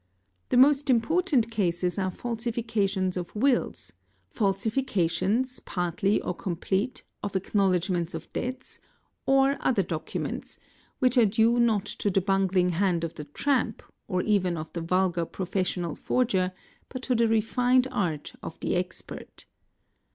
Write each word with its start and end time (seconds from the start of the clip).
The 0.49 0.57
most 0.57 0.89
important 0.89 1.51
cases 1.51 1.99
are 1.99 2.09
falsifications 2.09 3.15
of 3.17 3.35
wills, 3.35 3.93
falsifications, 4.31 5.59
partial 5.59 6.19
or 6.23 6.33
complete, 6.33 7.03
of 7.21 7.35
acknowledge 7.35 7.87
ments 7.91 8.15
of 8.15 8.33
debts 8.33 8.79
or 9.27 9.57
other 9.59 9.83
documents, 9.83 10.59
which 10.97 11.19
are 11.19 11.25
due 11.27 11.59
not 11.59 11.85
to 11.85 12.09
the 12.09 12.19
bungling 12.19 12.69
hand 12.69 13.03
of 13.03 13.13
the 13.13 13.25
tramp 13.25 13.83
or 14.07 14.23
even 14.23 14.57
of 14.57 14.73
the 14.73 14.81
vulgar 14.81 15.23
professional 15.23 15.93
forger, 15.93 16.51
but 16.89 17.03
to 17.03 17.13
the 17.13 17.27
refined 17.27 17.87
art 17.91 18.33
of 18.41 18.59
the 18.59 18.75
expert. 18.75 19.45